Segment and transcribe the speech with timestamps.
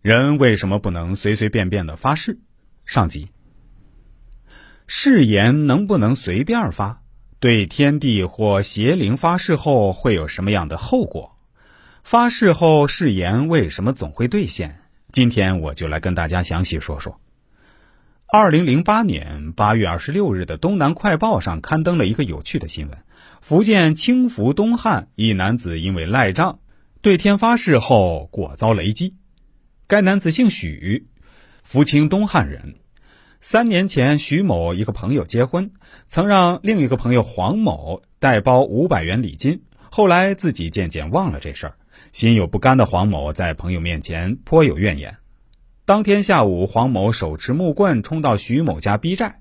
[0.00, 2.38] 人为什么不能随随便便的发誓？
[2.86, 3.28] 上集。
[4.86, 7.02] 誓言能不能随便发？
[7.40, 11.36] 对天地或邪灵发誓后会有什么样的后果？
[12.04, 14.82] 发誓后誓言为什么总会兑现？
[15.10, 17.20] 今天我就来跟大家详细说说。
[18.28, 22.98] 二零零八年八月二十六日的《东南快报》上刊登了一个有趣的新闻：
[23.40, 26.60] 福建清福东汉一男子因为赖账，
[27.02, 29.16] 对天发誓后果遭雷击。
[29.88, 31.08] 该男子姓许，
[31.62, 32.74] 福清东汉人。
[33.40, 35.70] 三年前，徐某一个朋友结婚，
[36.08, 39.62] 曾让另一个朋友黄某代包五百元礼金。
[39.90, 41.76] 后来自己渐渐忘了这事儿，
[42.12, 45.16] 心有不甘的黄某在朋友面前颇有怨言。
[45.86, 49.40] 当天下午，黄某手持木棍冲到徐某家逼债，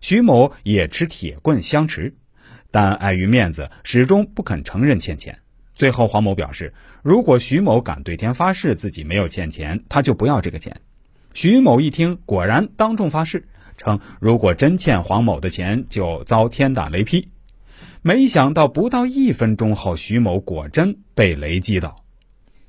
[0.00, 2.16] 徐某也持铁棍相持，
[2.70, 5.38] 但碍于面子，始终不肯承认欠钱。
[5.74, 10.80] 最后，黄某表示，如果徐某敢对天发誓自己没有欠钱，他就不要这个钱。
[11.34, 17.28] 徐某一听，果然当众发誓，称如果真欠黄某的钱，就遭天打雷劈。
[18.02, 22.04] 没想到不到一分钟后，徐某果真被雷击到。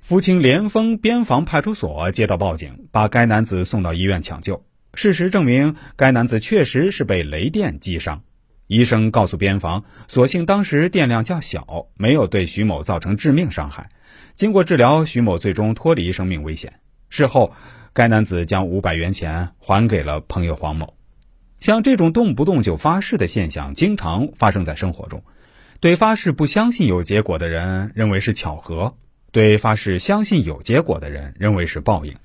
[0.00, 4.64] 福清莲峰边防派出所接到报警，把该男子送到医院抢救。
[4.94, 8.22] 事实证明，该男子确实是被雷电击伤。
[8.66, 13.90] 医生告诉边防，所幸当时电量较小，没有对徐某造成致命伤害。
[14.34, 16.80] 经过治疗，徐某最终脱离生命危险。
[17.08, 17.54] 事后。
[17.94, 20.94] 该男子将五百元钱还给了朋友黄某。
[21.60, 25.22] 像这种动不动就发誓的现象，经常发生在生活中。
[25.78, 28.94] 对发誓不相信有结果的人，认为是巧合；
[29.30, 32.16] 对发誓相信有结果的人，认为是报应。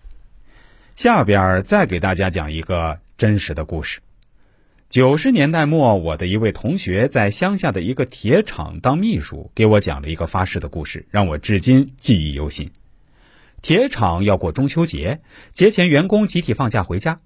[0.95, 3.99] 下边再给大家讲一个真实的故事。
[4.89, 12.71] 九十年代末，我的一位同学在乡下的一个铁厂当秘书，给我讲了一个发誓的故事，让我至今记忆犹新。
[13.61, 15.19] 铁厂要过中秋节，
[15.51, 17.19] 节前员工集体放假回家，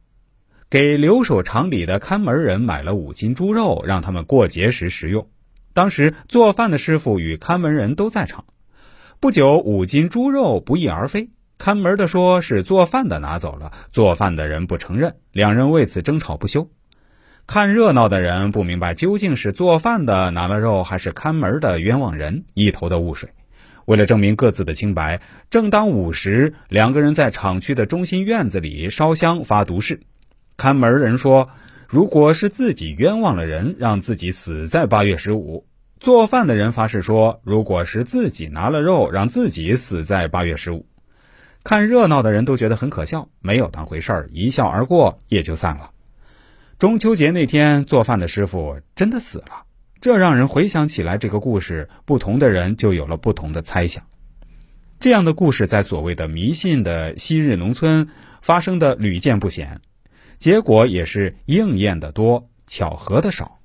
[0.72, 5.30] 给留守厂里的看门人买了五斤猪肉，让他们过节时食用。
[5.74, 8.46] 当时做饭的师傅与看门人都在场。
[9.20, 16.68] 不久，五斤猪肉不翼而飞，看门的说是做饭的拿走了，做饭的人不承认，两人为此争吵不休。
[17.54, 23.32] 看热闹的人不明白究竟是做饭的拿了肉，还是看门的冤枉人，一头的雾水。
[23.84, 25.20] 为了证明各自的清白，
[25.50, 30.00] 正当午时，两个人在厂区的中心院子里烧香发毒誓。
[30.56, 31.50] 看门人说
[31.90, 35.66] ：“如果是自己冤枉了人，让自己死在八月十五。”
[36.00, 40.86] 做饭的人发誓说：“如果是自己拿了肉，让自己死在八月十五。”
[41.66, 45.90] 看热闹的人都觉得很可笑，没有当回事儿，一笑而过，也就散了。
[46.82, 49.68] 中秋节那天，做饭的师傅真的死了。
[50.00, 54.04] 这让人回想起来，这个故事，不同的人就有了不同的猜想。
[55.00, 58.10] 这样的故事在所谓的迷信的昔日农村
[58.42, 59.80] 发生的屡见不鲜，
[60.40, 63.61] 结果也是应验的多，巧合的少。